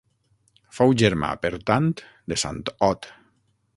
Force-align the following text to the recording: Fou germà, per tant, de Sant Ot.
Fou 0.77 0.95
germà, 1.01 1.29
per 1.45 1.51
tant, 1.67 1.91
de 2.33 2.39
Sant 2.45 2.59
Ot. 2.89 3.09